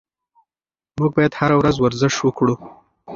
[0.97, 2.55] موږ باید هره ورځ ورزش وکړو.